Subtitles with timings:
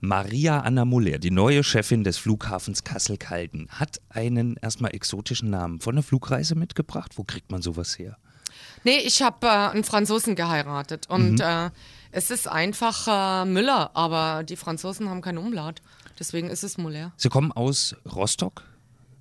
[0.00, 5.94] Maria Anna Muller, die neue Chefin des Flughafens Kassel-Calden, hat einen erstmal exotischen Namen von
[5.94, 7.12] der Flugreise mitgebracht.
[7.16, 8.16] Wo kriegt man sowas her?
[8.82, 11.40] Nee, ich habe äh, einen Franzosen geheiratet und mhm.
[11.40, 11.70] äh,
[12.12, 15.82] es ist einfach äh, Müller, aber die Franzosen haben keinen Umlaut.
[16.18, 17.12] Deswegen ist es Muller.
[17.18, 18.64] Sie kommen aus Rostock?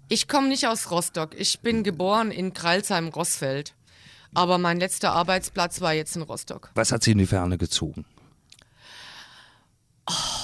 [0.07, 1.37] Ich komme nicht aus Rostock.
[1.37, 3.75] Ich bin geboren in Kreilsheim-Rossfeld.
[4.33, 6.71] Aber mein letzter Arbeitsplatz war jetzt in Rostock.
[6.75, 8.05] Was hat Sie in die Ferne gezogen?
[10.09, 10.38] Oh.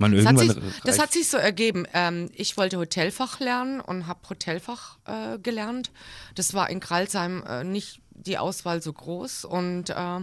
[0.00, 1.86] Man das, hat sich, das hat sich so ergeben.
[1.92, 5.90] Ähm, ich wollte Hotelfach lernen und habe Hotelfach äh, gelernt.
[6.34, 10.20] Das war in Kralsheim äh, nicht die Auswahl so groß und äh,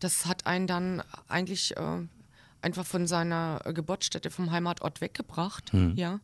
[0.00, 2.06] das hat einen dann eigentlich äh,
[2.60, 5.72] einfach von seiner Geburtsstätte, vom Heimatort weggebracht.
[5.72, 5.94] Mhm.
[5.96, 6.20] Ja.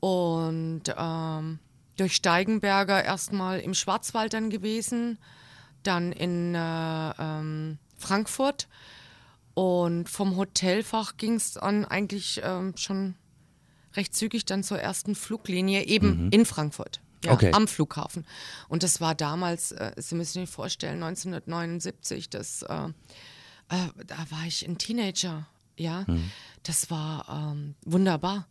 [0.00, 1.58] Und ähm,
[1.98, 5.18] durch Steigenberger erstmal im Schwarzwald dann gewesen,
[5.82, 8.66] dann in äh, ähm, Frankfurt.
[9.58, 13.16] Und vom Hotelfach ging es dann eigentlich ähm, schon
[13.94, 16.30] recht zügig dann zur ersten Fluglinie, eben mhm.
[16.30, 17.00] in Frankfurt.
[17.24, 17.50] Ja, okay.
[17.52, 18.24] am Flughafen.
[18.68, 22.84] Und das war damals, äh, Sie müssen sich vorstellen, 1979, das, äh,
[23.70, 26.04] äh, da war ich ein Teenager, ja.
[26.06, 26.30] Mhm.
[26.62, 28.46] Das war ähm, wunderbar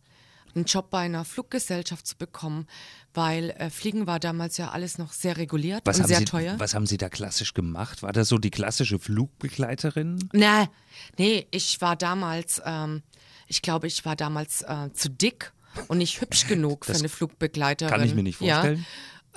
[0.54, 2.66] einen Job bei einer Fluggesellschaft zu bekommen,
[3.14, 6.54] weil äh, Fliegen war damals ja alles noch sehr reguliert was und sehr Sie, teuer.
[6.58, 8.02] Was haben Sie da klassisch gemacht?
[8.02, 10.28] War das so die klassische Flugbegleiterin?
[10.32, 10.68] Nee,
[11.16, 13.02] nee ich war damals, ähm,
[13.46, 15.52] ich glaube, ich war damals äh, zu dick
[15.88, 17.90] und nicht hübsch genug für eine Flugbegleiterin.
[17.90, 18.84] Kann ich mir nicht vorstellen.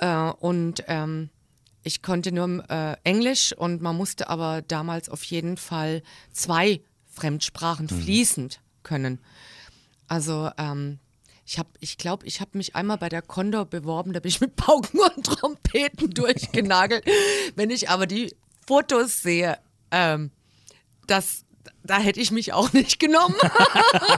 [0.00, 1.30] Ja, äh, und ähm,
[1.84, 6.02] ich konnte nur äh, Englisch und man musste aber damals auf jeden Fall
[6.32, 8.02] zwei Fremdsprachen mhm.
[8.02, 9.18] fließend können.
[10.08, 10.98] Also ähm,
[11.44, 14.40] ich habe, ich glaube, ich habe mich einmal bei der Condor beworben, da bin ich
[14.40, 17.04] mit Pauken und Trompeten durchgenagelt.
[17.56, 18.34] Wenn ich aber die
[18.66, 19.58] Fotos sehe,
[19.90, 20.30] ähm,
[21.06, 21.44] das,
[21.84, 23.34] da hätte ich mich auch nicht genommen.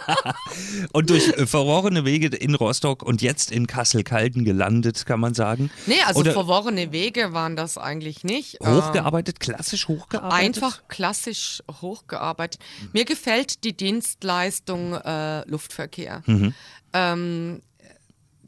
[0.93, 5.71] und durch äh, verworrene Wege in Rostock und jetzt in Kassel-Calden gelandet, kann man sagen.
[5.87, 8.59] Nee, also Oder verworrene Wege waren das eigentlich nicht.
[8.61, 10.39] Hochgearbeitet, klassisch hochgearbeitet?
[10.39, 12.61] Einfach klassisch hochgearbeitet.
[12.93, 16.23] Mir gefällt die Dienstleistung äh, Luftverkehr.
[16.27, 16.55] Mhm.
[16.93, 17.63] Ähm,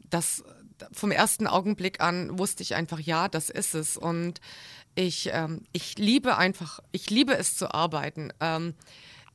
[0.09, 0.43] das
[0.91, 3.97] vom ersten Augenblick an wusste ich einfach, ja, das ist es.
[3.97, 4.39] Und
[4.97, 8.33] ich, ähm, ich liebe einfach, ich liebe es zu arbeiten.
[8.39, 8.73] Ähm,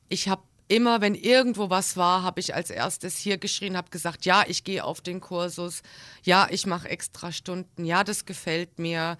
[0.09, 4.25] ich habe immer, wenn irgendwo was war, habe ich als erstes hier geschrien, habe gesagt,
[4.25, 5.81] ja, ich gehe auf den Kursus,
[6.23, 9.17] ja, ich mache extra Stunden, ja, das gefällt mir,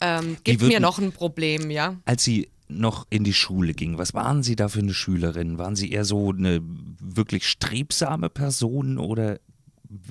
[0.00, 1.96] ähm, gibt mir noch ein Problem, ja.
[2.06, 5.58] Als Sie noch in die Schule ging, was waren Sie da für eine Schülerin?
[5.58, 6.62] Waren Sie eher so eine
[7.00, 9.40] wirklich strebsame Person oder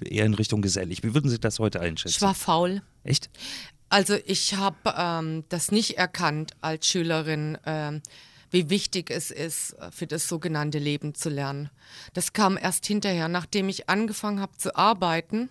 [0.06, 1.02] eher in Richtung gesellig?
[1.02, 2.18] Wie würden Sie das heute einschätzen?
[2.18, 2.84] Ich war faul.
[3.04, 3.32] Echt?
[3.92, 7.58] Also ich habe ähm, das nicht erkannt als Schülerin.
[7.66, 8.02] Ähm,
[8.50, 11.70] wie wichtig es ist, äh, für das sogenannte Leben zu lernen.
[12.14, 15.50] Das kam erst hinterher, nachdem ich angefangen habe zu arbeiten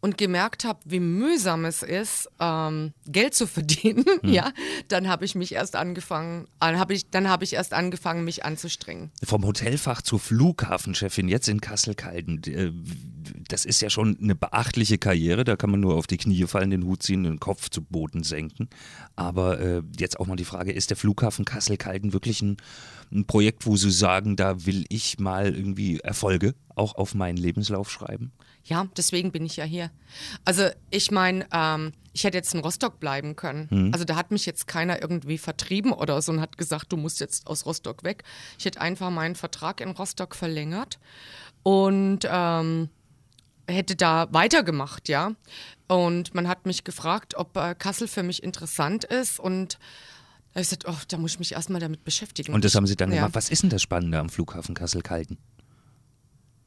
[0.00, 4.30] und gemerkt habe, wie mühsam es ist, ähm, Geld zu verdienen, hm.
[4.30, 4.52] ja,
[4.88, 8.44] dann habe ich mich erst angefangen, äh, hab ich, dann habe ich erst angefangen, mich
[8.44, 9.10] anzustrengen.
[9.22, 12.42] Vom Hotelfach zur Flughafenchefin jetzt in Kassel-Calden,
[13.48, 16.70] das ist ja schon eine beachtliche Karriere, da kann man nur auf die Knie fallen,
[16.70, 18.68] den Hut ziehen, den Kopf zu Boden senken.
[19.16, 22.56] Aber äh, jetzt auch mal die Frage, ist der Flughafen Kassel-Calden wirklich ein,
[23.12, 27.90] ein Projekt, wo Sie sagen, da will ich mal irgendwie Erfolge auch auf meinen Lebenslauf
[27.90, 28.32] schreiben?
[28.64, 29.90] Ja, deswegen bin ich ja hier.
[30.44, 33.68] Also ich meine, ähm, ich hätte jetzt in Rostock bleiben können.
[33.70, 33.90] Mhm.
[33.92, 37.20] Also da hat mich jetzt keiner irgendwie vertrieben oder so und hat gesagt, du musst
[37.20, 38.24] jetzt aus Rostock weg.
[38.58, 40.98] Ich hätte einfach meinen Vertrag in Rostock verlängert
[41.62, 42.88] und ähm,
[43.68, 45.32] hätte da weitergemacht, ja.
[45.86, 49.78] Und man hat mich gefragt, ob äh, Kassel für mich interessant ist und
[50.52, 52.54] da habe ich gesagt, oh, da muss ich mich erstmal damit beschäftigen.
[52.54, 53.16] Und das haben Sie dann ja.
[53.16, 53.34] gemacht.
[53.34, 55.36] Was ist denn das Spannende am Flughafen Kassel-Calden?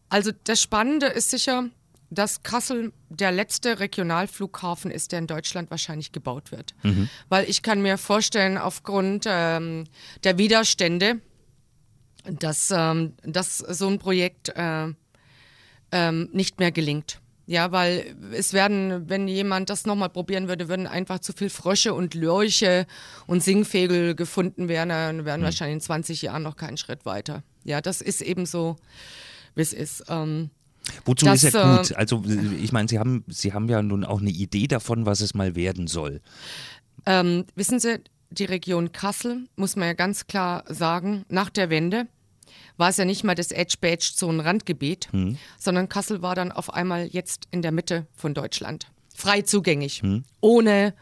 [0.09, 1.69] Also das Spannende ist sicher,
[2.09, 6.75] dass Kassel der letzte Regionalflughafen ist, der in Deutschland wahrscheinlich gebaut wird.
[6.83, 7.09] Mhm.
[7.29, 9.85] Weil ich kann mir vorstellen, aufgrund ähm,
[10.23, 11.21] der Widerstände,
[12.25, 14.87] dass, ähm, dass so ein Projekt äh,
[15.91, 17.19] ähm, nicht mehr gelingt.
[17.49, 21.93] Ja, weil es werden, wenn jemand das nochmal probieren würde, würden einfach zu viel Frösche
[21.93, 22.85] und Lörche
[23.25, 24.89] und Singvögel gefunden werden.
[24.89, 25.45] Dann wären mhm.
[25.45, 27.43] wahrscheinlich in 20 Jahren noch keinen Schritt weiter.
[27.63, 28.75] Ja, das ist eben so,
[29.55, 30.03] wie es ist.
[30.09, 30.49] Ähm,
[31.05, 31.91] Wozu das, ist gut?
[31.91, 32.21] Äh, also
[32.61, 35.55] ich meine, Sie haben, Sie haben ja nun auch eine Idee davon, was es mal
[35.55, 36.19] werden soll.
[37.05, 42.07] Ähm, wissen Sie, die Region Kassel, muss man ja ganz klar sagen, nach der Wende
[42.77, 45.37] war es ja nicht mal das Edge-Badge so ein Randgebiet, hm.
[45.59, 48.87] sondern Kassel war dann auf einmal jetzt in der Mitte von Deutschland.
[49.15, 50.01] Frei zugänglich.
[50.01, 50.23] Hm.
[50.41, 50.93] Ohne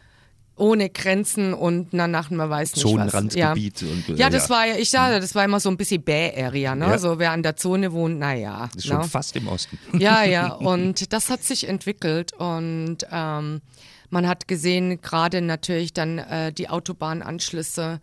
[0.58, 3.82] ohne Grenzen und danach man weiß nicht Zonenrandgebiet.
[3.82, 3.88] Ja.
[3.88, 6.76] Und, äh, ja, das war ja, ich sage, das war immer so ein bisschen Bäh-Area,
[6.76, 6.86] ne?
[6.86, 6.98] Ja.
[6.98, 8.70] So wer an der Zone wohnt, naja.
[8.76, 9.04] Ist schon ne?
[9.04, 9.78] fast im Osten.
[10.00, 10.48] Ja, ja.
[10.54, 13.62] Und das hat sich entwickelt und ähm,
[14.10, 18.00] man hat gesehen, gerade natürlich dann äh, die Autobahnanschlüsse,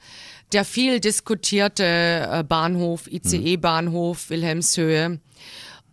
[0.52, 5.20] der viel diskutierte äh, Bahnhof, ICE-Bahnhof, Wilhelmshöhe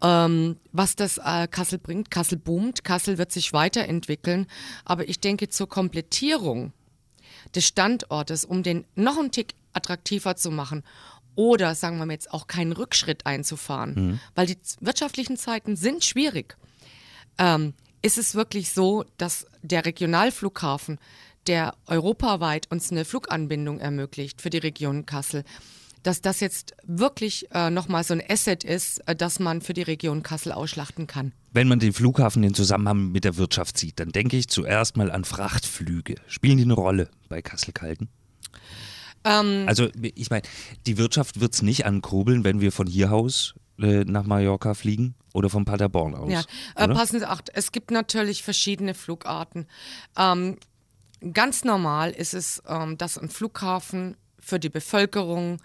[0.02, 2.12] ähm, was das äh, Kassel bringt.
[2.12, 4.48] Kassel boomt, Kassel wird sich weiterentwickeln.
[4.86, 6.74] Aber ich denke, zur Komplettierung
[7.56, 10.84] des Standortes, um den noch einen Tick attraktiver zu machen
[11.36, 14.20] oder, sagen wir mal jetzt, auch keinen Rückschritt einzufahren, mhm.
[14.36, 16.58] weil die wirtschaftlichen Zeiten sind schwierig,
[17.38, 21.00] ähm, ist es wirklich so, dass der Regionalflughafen,
[21.50, 25.44] der europaweit uns eine Fluganbindung ermöglicht für die Region Kassel,
[26.04, 29.82] dass das jetzt wirklich äh, nochmal so ein Asset ist, äh, das man für die
[29.82, 31.34] Region Kassel ausschlachten kann.
[31.52, 35.12] Wenn man den Flughafen in Zusammenhang mit der Wirtschaft sieht, dann denke ich zuerst mal
[35.12, 36.16] an Frachtflüge.
[36.28, 38.10] Spielen die eine Rolle bei Kassel-Kalten?
[39.26, 40.44] Ähm, also ich meine,
[40.86, 45.16] die Wirtschaft wird es nicht ankurbeln, wenn wir von hier aus äh, nach Mallorca fliegen
[45.34, 46.32] oder von Paderborn aus.
[46.32, 46.44] Ja,
[46.76, 49.68] äh, passen Sie acht, es gibt natürlich verschiedene Flugarten.
[50.18, 50.58] Ähm,
[51.34, 55.60] ganz normal ist es, ähm, dass ein Flughafen für die Bevölkerung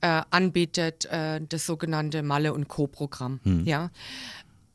[0.00, 3.40] äh, anbietet, äh, das sogenannte Malle und Co-Programm.
[3.44, 3.64] Hm.
[3.64, 3.90] Ja,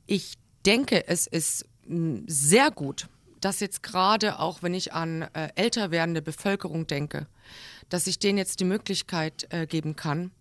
[0.06, 3.08] ich denke, es ist hm, sehr gut,
[3.42, 7.28] dass jetzt gerade auch, wenn ich an äh, älter werdende Bevölkerung denke,
[7.90, 10.32] dass ich denen jetzt die Möglichkeit äh, geben kann,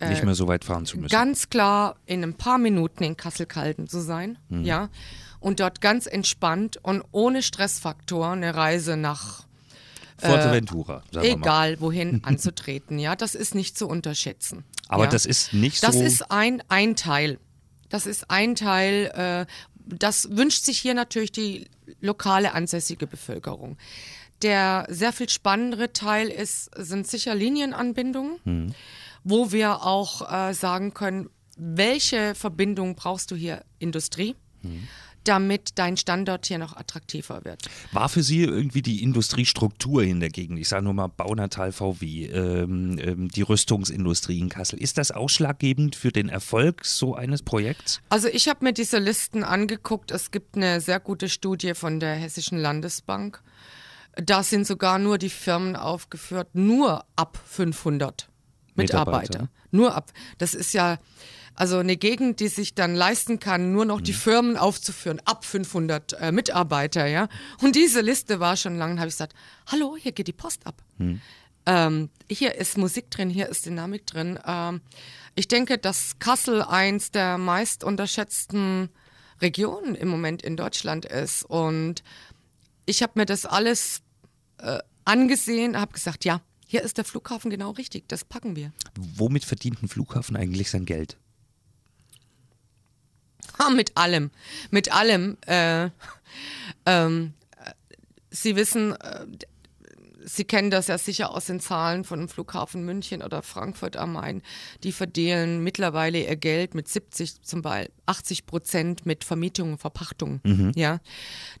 [0.00, 1.12] äh, nicht mehr so weit fahren zu müssen.
[1.12, 4.64] Ganz klar in ein paar Minuten in Kassel-Calden zu sein, hm.
[4.64, 4.88] ja,
[5.40, 9.46] und dort ganz entspannt und ohne Stressfaktor eine Reise nach
[10.18, 11.24] Forteventura, mal.
[11.24, 14.64] Egal wohin anzutreten, ja, das ist nicht zu unterschätzen.
[14.88, 15.10] Aber ja.
[15.10, 15.86] das ist nicht so.
[15.86, 17.38] Das ist ein, ein Teil.
[17.88, 19.46] Das ist ein Teil, äh,
[19.86, 21.66] das wünscht sich hier natürlich die
[22.00, 23.78] lokale ansässige Bevölkerung.
[24.42, 28.74] Der sehr viel spannendere Teil ist, sind sicher Linienanbindungen, hm.
[29.24, 34.36] wo wir auch äh, sagen können, welche Verbindung brauchst du hier Industrie?
[34.62, 34.88] Hm
[35.28, 37.62] damit dein Standort hier noch attraktiver wird.
[37.92, 42.26] War für Sie irgendwie die Industriestruktur in der Gegend, ich sage nur mal Baunatal VW,
[42.26, 48.00] ähm, ähm, die Rüstungsindustrie in Kassel, ist das ausschlaggebend für den Erfolg so eines Projekts?
[48.08, 50.10] Also ich habe mir diese Listen angeguckt.
[50.10, 53.42] Es gibt eine sehr gute Studie von der Hessischen Landesbank.
[54.16, 58.28] Da sind sogar nur die Firmen aufgeführt, nur ab 500
[58.74, 59.20] Mitarbeiter.
[59.20, 59.48] Mitarbeiter.
[59.70, 60.10] Nur ab.
[60.38, 60.98] Das ist ja
[61.58, 64.16] also eine Gegend, die sich dann leisten kann, nur noch die mhm.
[64.16, 67.28] Firmen aufzuführen, ab 500 äh, Mitarbeiter, ja.
[67.60, 69.34] Und diese Liste war schon lang, habe ich gesagt,
[69.66, 70.80] hallo, hier geht die Post ab.
[70.98, 71.20] Mhm.
[71.66, 74.38] Ähm, hier ist Musik drin, hier ist Dynamik drin.
[74.46, 74.82] Ähm,
[75.34, 78.88] ich denke, dass Kassel eins der meist unterschätzten
[79.40, 81.42] Regionen im Moment in Deutschland ist.
[81.44, 82.04] Und
[82.86, 84.02] ich habe mir das alles
[84.58, 88.72] äh, angesehen, habe gesagt, ja, hier ist der Flughafen genau richtig, das packen wir.
[88.96, 91.18] Womit verdient ein Flughafen eigentlich sein Geld?
[93.74, 94.30] mit allem.
[94.70, 95.36] Mit allem.
[95.46, 95.90] Äh,
[96.86, 97.34] ähm,
[98.30, 99.26] Sie wissen, äh,
[100.28, 104.12] Sie kennen das ja sicher aus den Zahlen von dem Flughafen München oder Frankfurt am
[104.12, 104.42] Main.
[104.84, 110.40] Die verdienen mittlerweile ihr Geld mit 70, zum Beispiel 80 Prozent mit Vermietung und Verpachtung.
[110.44, 110.72] Mhm.
[110.74, 111.00] Ja?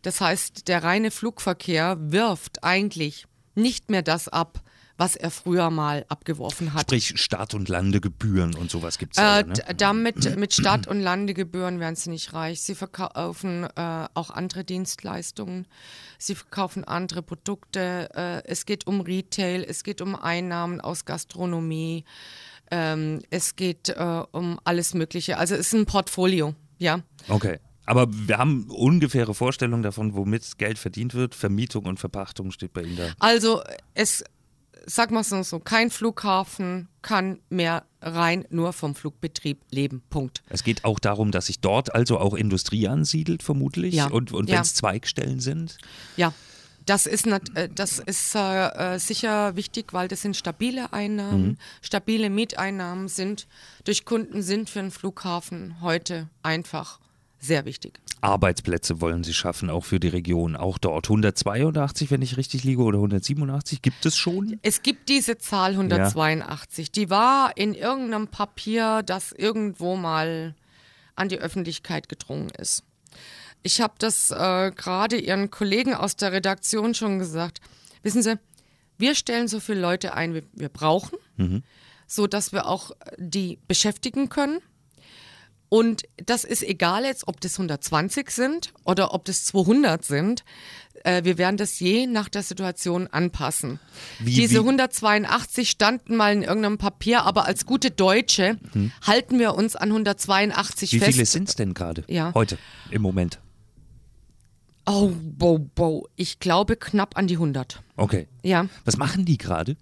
[0.02, 4.62] Das heißt, der reine Flugverkehr wirft eigentlich nicht mehr das ab,
[4.98, 6.82] was er früher mal abgeworfen hat.
[6.82, 9.54] Sprich Start- und Landegebühren und sowas gibt es äh, ne?
[9.76, 12.60] Damit mit Start- und Landegebühren werden sie nicht reich.
[12.60, 15.68] Sie verkaufen äh, auch andere Dienstleistungen.
[16.18, 18.10] Sie verkaufen andere Produkte.
[18.14, 22.04] Äh, es geht um Retail, es geht um Einnahmen aus Gastronomie.
[22.72, 25.38] Ähm, es geht äh, um alles Mögliche.
[25.38, 27.00] Also es ist ein Portfolio, ja.
[27.28, 27.60] Okay.
[27.86, 31.34] Aber wir haben ungefähre Vorstellungen davon, womit Geld verdient wird.
[31.34, 33.12] Vermietung und Verpachtung steht bei Ihnen da.
[33.18, 33.62] Also
[33.94, 34.24] es
[34.88, 40.02] sag mal so, kein Flughafen kann mehr rein nur vom Flugbetrieb leben.
[40.10, 40.42] Punkt.
[40.48, 43.94] Es geht auch darum, dass sich dort also auch Industrie ansiedelt, vermutlich.
[43.94, 44.06] Ja.
[44.06, 44.74] Und, und wenn es ja.
[44.74, 45.78] Zweigstellen sind?
[46.16, 46.32] Ja.
[46.86, 51.48] Das ist, äh, das ist äh, äh, sicher wichtig, weil das sind stabile Einnahmen.
[51.48, 51.56] Mhm.
[51.82, 53.46] Stabile Mieteinnahmen sind
[53.84, 56.98] durch Kunden sind für einen Flughafen heute einfach
[57.40, 58.00] sehr wichtig.
[58.20, 60.56] Arbeitsplätze wollen sie schaffen, auch für die Region.
[60.56, 64.58] Auch dort 182, wenn ich richtig liege, oder 187, gibt es schon?
[64.62, 66.88] Es gibt diese Zahl 182.
[66.88, 66.92] Ja.
[66.94, 70.54] Die war in irgendeinem Papier, das irgendwo mal
[71.14, 72.82] an die Öffentlichkeit gedrungen ist.
[73.62, 77.60] Ich habe das äh, gerade Ihren Kollegen aus der Redaktion schon gesagt.
[78.02, 78.38] Wissen Sie,
[78.98, 81.62] wir stellen so viele Leute ein, wie wir brauchen, mhm.
[82.06, 84.60] so dass wir auch die beschäftigen können
[85.68, 90.44] Und das ist egal jetzt, ob das 120 sind oder ob das 200 sind.
[91.04, 93.78] Äh, wir werden das je nach der Situation anpassen.
[94.18, 94.58] Wie, Diese wie?
[94.60, 98.92] 182 standen mal in irgendeinem Papier, aber als gute Deutsche hm.
[99.06, 101.08] halten wir uns an 182 wie fest.
[101.08, 102.32] Wie viele sind es denn gerade ja.
[102.34, 102.58] heute
[102.90, 103.38] im Moment?
[104.86, 106.08] Oh, bo, bo.
[106.16, 107.82] Ich glaube knapp an die 100.
[107.96, 108.26] Okay.
[108.42, 108.66] Ja.
[108.86, 109.76] Was machen die gerade?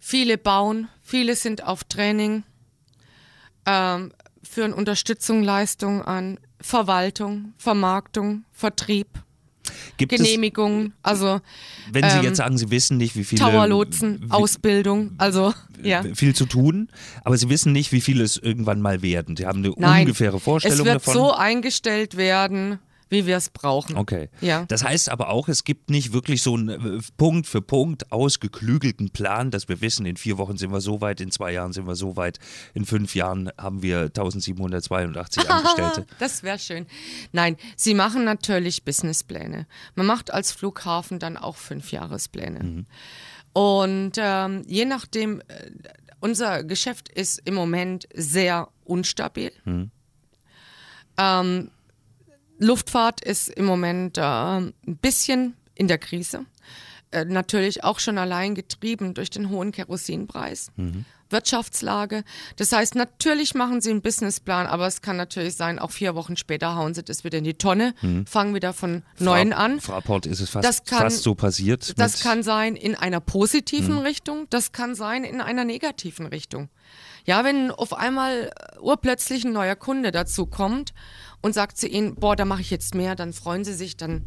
[0.00, 2.44] Viele bauen, viele sind auf Training,
[3.66, 4.12] ähm,
[4.42, 9.08] führen Unterstützung, Leistung an, Verwaltung, Vermarktung, Vertrieb.
[9.98, 11.40] Gibt Genehmigungen, also
[11.92, 15.52] wenn Sie ähm, jetzt sagen, Sie wissen nicht, wie viele Towerlotsen, wie, Ausbildung, also
[15.82, 16.02] ja.
[16.14, 16.88] viel zu tun,
[17.22, 19.36] aber Sie wissen nicht, wie viele es irgendwann mal werden.
[19.36, 20.96] Sie haben eine Nein, ungefähre Vorstellung davon.
[20.96, 21.28] Es wird davon.
[21.28, 22.78] so eingestellt werden,
[23.10, 23.96] wie wir es brauchen.
[23.96, 24.30] Okay.
[24.40, 24.64] Ja.
[24.66, 29.10] Das heißt aber auch, es gibt nicht wirklich so einen äh, Punkt für Punkt ausgeklügelten
[29.10, 31.86] Plan, dass wir wissen, in vier Wochen sind wir so weit, in zwei Jahren sind
[31.86, 32.38] wir so weit,
[32.72, 36.06] in fünf Jahren haben wir 1782 Angestellte.
[36.18, 36.86] das wäre schön.
[37.32, 39.66] Nein, sie machen natürlich Businesspläne.
[39.96, 42.62] Man macht als Flughafen dann auch Fünfjahrespläne.
[42.62, 42.86] Mhm.
[43.52, 45.44] Und ähm, je nachdem, äh,
[46.20, 49.52] unser Geschäft ist im Moment sehr unstabil.
[49.64, 49.90] Mhm.
[51.18, 51.70] Ähm,
[52.60, 56.44] Luftfahrt ist im Moment äh, ein bisschen in der Krise.
[57.10, 60.70] Äh, natürlich auch schon allein getrieben durch den hohen Kerosinpreis.
[60.76, 61.06] Mhm.
[61.30, 62.24] Wirtschaftslage.
[62.56, 66.36] Das heißt, natürlich machen sie einen Businessplan, aber es kann natürlich sein, auch vier Wochen
[66.36, 68.26] später hauen sie das wieder in die Tonne, mhm.
[68.26, 69.80] fangen wieder von neuen an.
[69.80, 71.98] Fraport ist es fast, kann, fast so passiert.
[71.98, 74.00] Das kann sein in einer positiven mhm.
[74.00, 76.68] Richtung, das kann sein in einer negativen Richtung.
[77.24, 78.50] Ja, wenn auf einmal
[78.80, 80.92] urplötzlich ein neuer Kunde dazu kommt
[81.42, 84.22] und sagt zu ihnen, boah, da mache ich jetzt mehr, dann freuen sie sich, dann,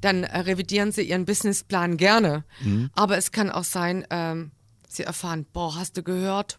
[0.00, 2.44] dann äh, revidieren sie ihren Businessplan gerne.
[2.60, 2.90] Mhm.
[2.94, 4.50] Aber es kann auch sein, ähm,
[4.88, 6.58] sie erfahren, boah, hast du gehört,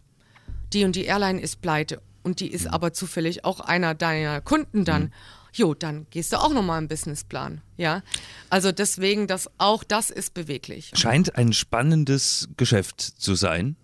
[0.72, 2.70] die und die Airline ist pleite und die ist mhm.
[2.70, 5.04] aber zufällig auch einer deiner Kunden dann.
[5.04, 5.12] Mhm.
[5.54, 7.60] Jo, dann gehst du auch nochmal einen Businessplan.
[7.76, 8.02] Ja,
[8.48, 10.92] also deswegen, dass auch das ist beweglich.
[10.94, 13.76] Scheint ein spannendes Geschäft zu sein.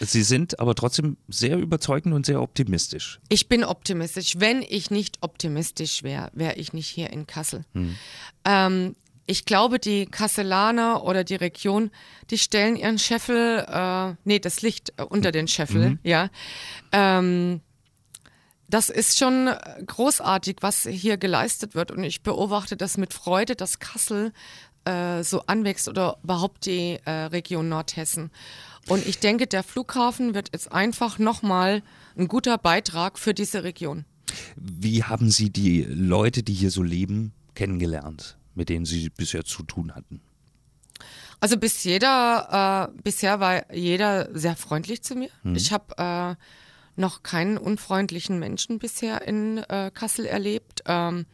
[0.00, 3.20] Sie sind aber trotzdem sehr überzeugend und sehr optimistisch.
[3.28, 4.34] Ich bin optimistisch.
[4.38, 7.64] Wenn ich nicht optimistisch wäre, wäre ich nicht hier in Kassel.
[7.74, 7.96] Hm.
[8.44, 8.96] Ähm,
[9.26, 11.90] ich glaube, die Kasselaner oder die Region,
[12.30, 15.98] die stellen ihren Scheffel, äh, nee, das Licht äh, unter den Scheffel, mhm.
[16.02, 16.28] ja.
[16.90, 17.60] Ähm,
[18.68, 19.50] das ist schon
[19.86, 21.90] großartig, was hier geleistet wird.
[21.90, 24.32] Und ich beobachte das mit Freude, dass Kassel
[24.84, 28.30] äh, so anwächst oder überhaupt die äh, Region Nordhessen.
[28.88, 31.82] Und ich denke, der Flughafen wird jetzt einfach nochmal
[32.16, 34.04] ein guter Beitrag für diese Region.
[34.56, 39.62] Wie haben Sie die Leute, die hier so leben, kennengelernt, mit denen Sie bisher zu
[39.62, 40.20] tun hatten?
[41.40, 45.28] Also bis jeder, äh, bisher war jeder sehr freundlich zu mir.
[45.42, 45.56] Hm.
[45.56, 50.82] Ich habe äh, noch keinen unfreundlichen Menschen bisher in äh, Kassel erlebt.
[50.86, 51.26] Ähm,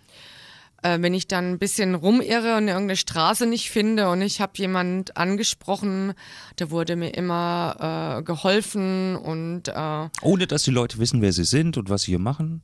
[0.83, 4.53] äh, wenn ich dann ein bisschen rumirre und irgendeine Straße nicht finde und ich habe
[4.57, 6.15] jemand angesprochen,
[6.57, 11.45] da wurde mir immer äh, geholfen und äh, ohne dass die Leute wissen, wer sie
[11.45, 12.63] sind und was sie hier machen.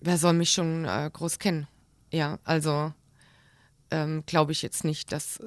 [0.00, 1.68] Wer soll mich schon äh, groß kennen?
[2.10, 2.92] Ja, also
[3.92, 5.40] ähm, glaube ich jetzt nicht, dass.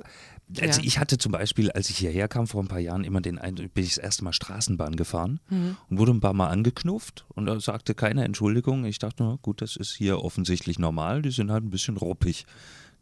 [0.60, 0.86] Also ja.
[0.86, 3.74] ich hatte zum Beispiel, als ich hierher kam vor ein paar Jahren, immer den Eindruck,
[3.74, 5.76] bin ich das erste Mal Straßenbahn gefahren mhm.
[5.90, 8.86] und wurde ein paar Mal angeknufft und da sagte keiner Entschuldigung.
[8.86, 12.46] Ich dachte, na gut, das ist hier offensichtlich normal, die sind halt ein bisschen ruppig.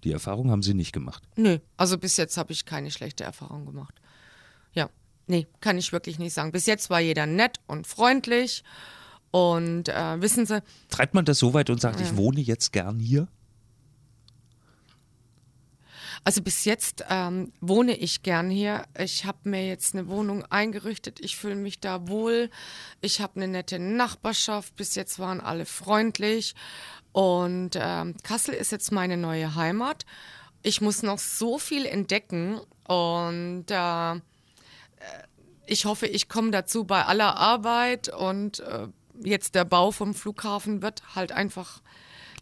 [0.05, 1.23] Die Erfahrung haben sie nicht gemacht.
[1.35, 4.01] Nö, also bis jetzt habe ich keine schlechte Erfahrung gemacht.
[4.73, 4.89] Ja,
[5.27, 6.51] nee, kann ich wirklich nicht sagen.
[6.51, 8.63] Bis jetzt war jeder nett und freundlich
[9.31, 10.61] und äh, wissen Sie.
[10.89, 12.05] Treibt man das so weit und sagt, ja.
[12.05, 13.27] ich wohne jetzt gern hier?
[16.25, 18.85] Also bis jetzt ähm, wohne ich gern hier.
[18.97, 21.19] Ich habe mir jetzt eine Wohnung eingerichtet.
[21.19, 22.49] Ich fühle mich da wohl.
[23.01, 24.75] Ich habe eine nette Nachbarschaft.
[24.75, 26.55] Bis jetzt waren alle freundlich.
[27.11, 30.05] Und ähm, Kassel ist jetzt meine neue Heimat.
[30.61, 34.15] Ich muss noch so viel entdecken und äh,
[35.65, 38.87] ich hoffe, ich komme dazu bei aller Arbeit und äh,
[39.23, 41.81] jetzt der Bau vom Flughafen wird halt einfach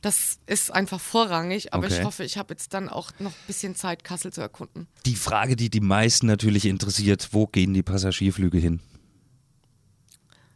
[0.02, 2.00] das ist einfach vorrangig, aber okay.
[2.00, 4.88] ich hoffe, ich habe jetzt dann auch noch ein bisschen Zeit, Kassel zu erkunden.
[5.06, 8.80] Die Frage, die die meisten natürlich interessiert, wo gehen die Passagierflüge hin?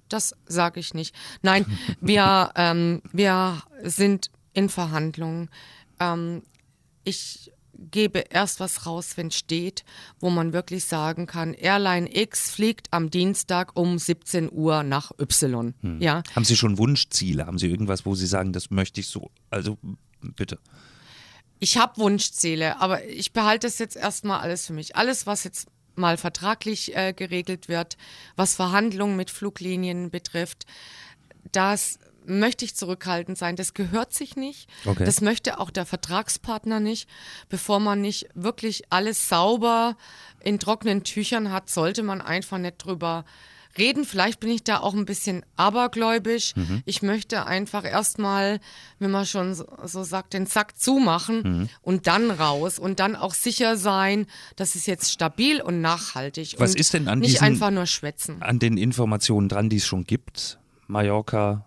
[0.09, 1.15] Das sage ich nicht.
[1.41, 1.65] Nein,
[2.01, 5.49] wir, ähm, wir sind in Verhandlungen.
[5.99, 6.41] Ähm,
[7.03, 9.83] ich gebe erst was raus, wenn es steht,
[10.19, 15.73] wo man wirklich sagen kann, Airline X fliegt am Dienstag um 17 Uhr nach Y.
[15.81, 16.01] Hm.
[16.01, 16.23] Ja.
[16.35, 17.45] Haben Sie schon Wunschziele?
[17.45, 19.31] Haben Sie irgendwas, wo Sie sagen, das möchte ich so?
[19.49, 19.77] Also
[20.21, 20.59] bitte.
[21.59, 24.95] Ich habe Wunschziele, aber ich behalte das jetzt erstmal alles für mich.
[24.95, 27.97] Alles, was jetzt mal vertraglich äh, geregelt wird,
[28.35, 30.65] was Verhandlungen mit Fluglinien betrifft.
[31.51, 33.55] Das möchte ich zurückhaltend sein.
[33.55, 34.69] Das gehört sich nicht.
[34.85, 35.05] Okay.
[35.05, 37.09] Das möchte auch der Vertragspartner nicht.
[37.49, 39.97] Bevor man nicht wirklich alles sauber
[40.41, 43.25] in trockenen Tüchern hat, sollte man einfach nicht drüber
[43.77, 44.05] reden.
[44.05, 46.55] Vielleicht bin ich da auch ein bisschen abergläubisch.
[46.55, 46.81] Mhm.
[46.85, 48.59] Ich möchte einfach erstmal,
[48.99, 51.69] wenn man schon so, so sagt, den Sack zumachen mhm.
[51.81, 56.75] und dann raus und dann auch sicher sein, dass es jetzt stabil und nachhaltig Was
[56.75, 58.41] ist denn an nicht diesen, einfach nur schwätzen.
[58.41, 60.59] An den Informationen dran, die es schon gibt?
[60.87, 61.65] Mallorca,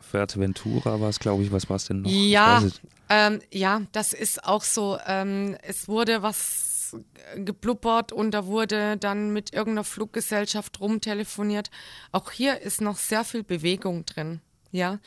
[0.00, 1.52] Fuerteventura war es, glaube ich.
[1.52, 2.10] Was war es denn noch?
[2.10, 2.62] Ja,
[3.08, 4.98] ähm, ja, das ist auch so.
[5.06, 6.96] Ähm, es wurde was
[7.36, 11.70] geblubbert und da wurde dann mit irgendeiner Fluggesellschaft rumtelefoniert.
[12.12, 14.40] Auch hier ist noch sehr viel Bewegung drin.
[14.70, 14.98] Ja.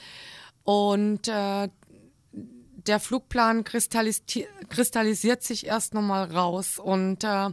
[0.63, 1.69] Und äh,
[2.87, 4.23] der Flugplan kristallis
[4.69, 6.79] kristallisiert sich erst nochmal raus.
[6.79, 7.49] Und äh,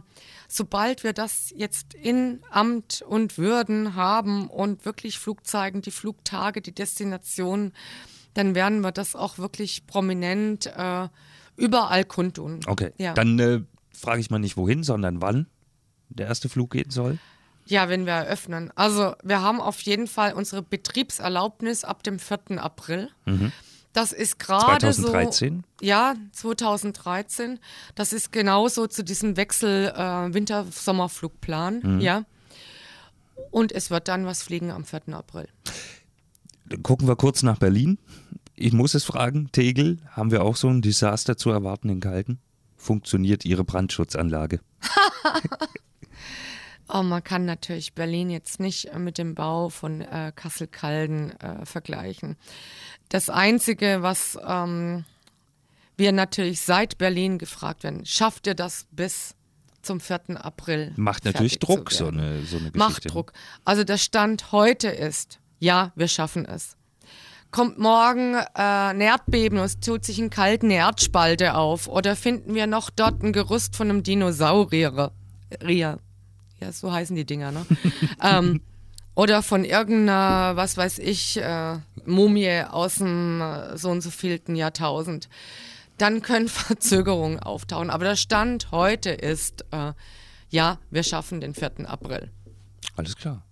[0.47, 6.61] sobald wir das jetzt in Amt und Würden haben und wirklich Flug zeigen, die Flugtage,
[6.61, 7.73] die Destinationen,
[8.33, 11.07] dann werden wir das auch wirklich prominent äh,
[11.57, 12.59] überall kundtun.
[12.65, 13.13] Okay, ja.
[13.13, 13.61] dann äh,
[13.95, 15.47] frage ich mal nicht wohin, sondern wann
[16.09, 17.19] der erste Flug gehen soll.
[17.65, 18.71] Ja, wenn wir eröffnen.
[18.75, 22.61] Also wir haben auf jeden Fall unsere Betriebserlaubnis ab dem 4.
[22.63, 23.09] April.
[23.25, 23.51] Mhm.
[23.93, 25.03] Das ist gerade so.
[25.03, 25.63] 2013?
[25.81, 27.59] Ja, 2013.
[27.95, 31.81] Das ist genauso zu diesem Wechsel äh, Winter-Sommerflugplan.
[31.83, 31.99] Mhm.
[31.99, 32.25] Ja.
[33.51, 35.09] Und es wird dann was fliegen am 4.
[35.13, 35.47] April.
[36.65, 37.97] Dann gucken wir kurz nach Berlin.
[38.55, 42.39] Ich muss es fragen, Tegel, haben wir auch so ein Desaster zu erwarten in Kalten?
[42.75, 44.59] Funktioniert Ihre Brandschutzanlage?
[46.91, 52.35] Oh, man kann natürlich Berlin jetzt nicht mit dem Bau von äh, Kassel-Calden äh, vergleichen.
[53.09, 55.05] Das Einzige, was ähm,
[55.97, 59.35] wir natürlich seit Berlin gefragt werden, schafft ihr das bis
[59.83, 60.43] zum 4.
[60.43, 60.93] April?
[60.95, 62.77] Macht natürlich Druck, so eine, so eine Geschichte.
[62.77, 63.33] Macht Druck.
[63.65, 66.75] Also der Stand heute ist, ja, wir schaffen es.
[67.51, 72.55] Kommt morgen äh, ein Erdbeben und es tut sich einen kalten Erdspalte auf oder finden
[72.55, 75.11] wir noch dort ein Gerüst von einem Dinosaurier?
[76.61, 77.65] Ja, so heißen die Dinger, ne?
[78.21, 78.61] ähm,
[79.15, 84.55] oder von irgendeiner, was weiß ich, äh, Mumie aus dem äh, so und so vielten
[84.55, 85.29] Jahrtausend.
[85.97, 87.89] Dann können Verzögerungen auftauchen.
[87.89, 89.93] Aber der Stand heute ist, äh,
[90.49, 91.89] ja, wir schaffen den 4.
[91.89, 92.31] April.
[92.95, 93.45] Alles klar.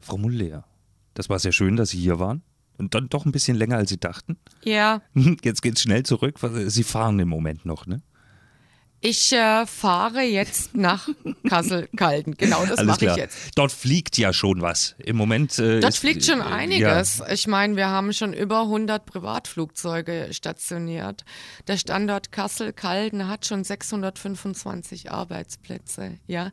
[0.00, 0.64] Frau Muller,
[1.14, 2.42] das war sehr schön, dass Sie hier waren.
[2.76, 4.38] Und dann doch ein bisschen länger, als Sie dachten.
[4.62, 5.02] Ja.
[5.42, 6.38] Jetzt geht es schnell zurück.
[6.66, 8.02] Sie fahren im Moment noch, ne?
[9.00, 11.08] Ich äh, fahre jetzt nach
[11.48, 12.36] Kassel-Calden.
[12.36, 13.50] Genau, das mache ich jetzt.
[13.54, 14.96] Dort fliegt ja schon was.
[14.98, 15.56] Im Moment.
[15.58, 17.18] Äh, Dort ist, fliegt schon äh, einiges.
[17.18, 17.30] Ja.
[17.30, 21.24] Ich meine, wir haben schon über 100 Privatflugzeuge stationiert.
[21.68, 26.18] Der Standort Kassel-Calden hat schon 625 Arbeitsplätze.
[26.26, 26.50] Ja,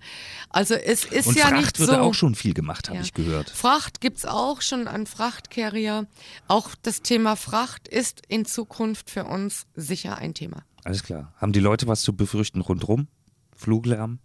[0.49, 1.97] also es ist Und ja Fracht nicht wird so.
[1.97, 3.03] auch schon viel gemacht, habe ja.
[3.03, 3.49] ich gehört.
[3.49, 6.05] Fracht gibt es auch schon an Frachtcarrier.
[6.47, 10.63] Auch das Thema Fracht ist in Zukunft für uns sicher ein Thema.
[10.85, 11.33] Alles klar.
[11.37, 13.07] Haben die Leute was zu befürchten rundherum?
[13.55, 14.19] Fluglärm?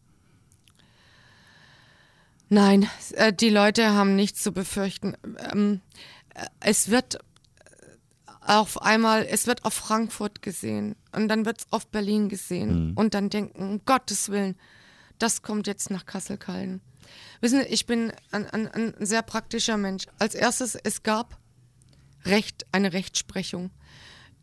[2.51, 5.17] Nein, äh, die Leute haben nichts zu befürchten.
[5.51, 5.81] Ähm,
[6.35, 7.19] äh, es wird
[8.43, 12.93] auf einmal, es wird auf Frankfurt gesehen und dann wird es auf Berlin gesehen mhm.
[12.95, 14.57] und dann denken, um Gottes Willen,
[15.19, 16.83] das kommt jetzt nach Kassel-Calden.
[17.41, 20.05] Wissen Sie, ich bin ein, ein, ein sehr praktischer Mensch.
[20.19, 21.39] Als erstes, es gab
[22.27, 23.71] Recht, eine Rechtsprechung.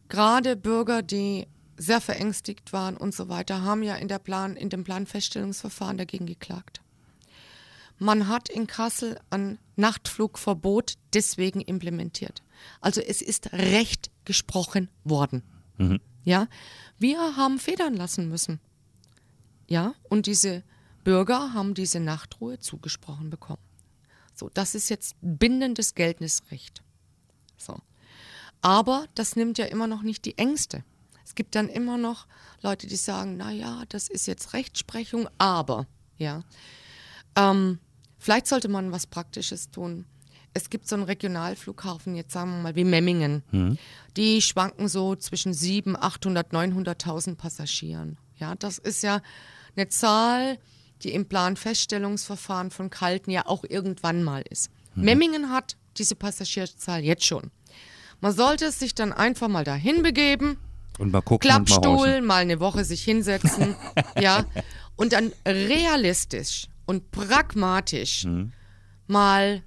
[0.10, 1.48] Gerade Bürger, die
[1.78, 6.26] sehr verängstigt waren und so weiter, haben ja in, der Plan, in dem Planfeststellungsverfahren dagegen
[6.26, 6.82] geklagt.
[8.00, 12.44] Man hat in Kassel ein Nachtflugverbot deswegen implementiert.
[12.82, 15.44] Also es ist Recht gesprochen worden.
[15.78, 16.00] Mhm.
[16.24, 16.48] Ja,
[17.00, 18.60] wir haben federn lassen müssen.
[19.68, 20.64] Ja, und diese
[21.04, 23.62] Bürger haben diese Nachtruhe zugesprochen bekommen.
[24.36, 26.84] So, das ist jetzt bindendes geltendes Recht.
[27.58, 27.80] So.
[28.62, 30.84] Aber das nimmt ja immer noch nicht die Ängste.
[31.28, 32.26] Es gibt dann immer noch
[32.62, 35.86] Leute, die sagen, na ja, das ist jetzt Rechtsprechung, aber,
[36.18, 36.42] ja.
[37.36, 37.80] Ähm,
[38.18, 40.06] vielleicht sollte man was Praktisches tun.
[40.54, 43.44] Es gibt so einen Regionalflughafen, jetzt sagen wir mal wie Memmingen.
[43.52, 43.78] Mhm.
[44.16, 48.18] Die schwanken so zwischen 700, 800, 900.000 Passagieren.
[48.38, 49.22] Ja, das ist ja
[49.76, 50.58] eine Zahl,
[51.04, 54.72] die im Planfeststellungsverfahren von Kalten ja auch irgendwann mal ist.
[54.96, 55.04] Mhm.
[55.04, 57.52] Memmingen hat diese Passagierzahl jetzt schon.
[58.22, 60.58] Man sollte es sich dann einfach mal dahin begeben,
[60.98, 63.76] und mal gucken Klappstuhl, mal, mal eine Woche sich hinsetzen,
[64.20, 64.46] ja,
[64.96, 68.52] und dann realistisch und pragmatisch mhm.
[69.08, 69.64] mal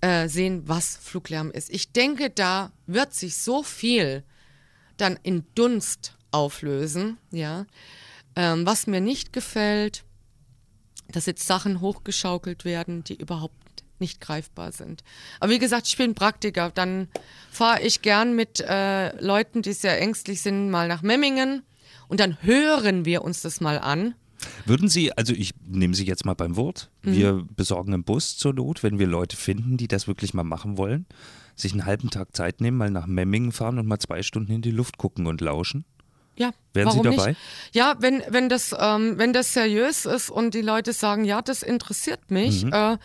[0.00, 1.70] äh, sehen, was Fluglärm ist.
[1.70, 4.24] Ich denke, da wird sich so viel
[4.96, 7.66] dann in Dunst auflösen, ja.
[8.36, 10.04] Ähm, was mir nicht gefällt,
[11.08, 15.02] dass jetzt Sachen hochgeschaukelt werden, die überhaupt nicht greifbar sind.
[15.40, 16.70] Aber wie gesagt, ich bin Praktiker.
[16.74, 17.08] Dann
[17.50, 21.62] fahre ich gern mit äh, Leuten, die sehr ängstlich sind, mal nach Memmingen
[22.08, 24.14] und dann hören wir uns das mal an.
[24.64, 27.12] Würden Sie, also ich nehme Sie jetzt mal beim Wort, mhm.
[27.12, 30.78] wir besorgen einen Bus zur Not, wenn wir Leute finden, die das wirklich mal machen
[30.78, 31.06] wollen,
[31.56, 34.62] sich einen halben Tag Zeit nehmen, mal nach Memmingen fahren und mal zwei Stunden in
[34.62, 35.84] die Luft gucken und lauschen?
[36.38, 37.30] Ja, Wären Sie dabei?
[37.30, 37.40] Nicht?
[37.72, 41.64] Ja, wenn, wenn, das, ähm, wenn das seriös ist und die Leute sagen, ja, das
[41.64, 42.72] interessiert mich, mhm.
[42.72, 42.98] äh,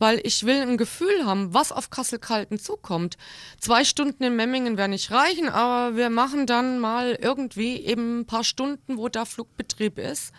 [0.00, 3.16] weil ich will ein Gefühl haben, was auf Kassel-Kalten zukommt.
[3.60, 8.26] Zwei Stunden in Memmingen werden nicht reichen, aber wir machen dann mal irgendwie eben ein
[8.26, 10.32] paar Stunden, wo da Flugbetrieb ist.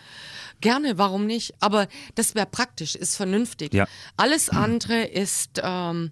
[0.60, 1.54] Gerne, warum nicht?
[1.62, 3.74] Aber das wäre praktisch, ist vernünftig.
[3.74, 3.88] Ja.
[4.18, 6.12] Alles andere ist ähm,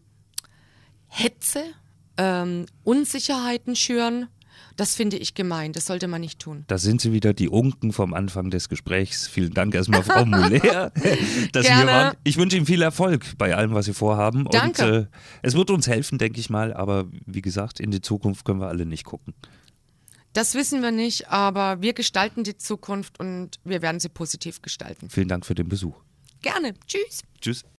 [1.07, 1.63] Hetze,
[2.17, 4.29] ähm, Unsicherheiten schüren
[4.79, 6.63] das finde ich gemein, das sollte man nicht tun.
[6.67, 9.27] Da sind Sie wieder, die Unken vom Anfang des Gesprächs.
[9.27, 10.91] Vielen Dank erstmal, Frau Muller,
[11.51, 12.15] dass Sie hier waren.
[12.23, 14.45] Ich wünsche Ihnen viel Erfolg bei allem, was Sie vorhaben.
[14.49, 14.85] Danke.
[14.85, 15.07] Und äh,
[15.41, 18.67] es wird uns helfen, denke ich mal, aber wie gesagt, in die Zukunft können wir
[18.67, 19.33] alle nicht gucken.
[20.31, 25.09] Das wissen wir nicht, aber wir gestalten die Zukunft und wir werden sie positiv gestalten.
[25.09, 25.97] Vielen Dank für den Besuch.
[26.41, 26.73] Gerne.
[26.87, 27.23] Tschüss.
[27.41, 27.63] Tschüss.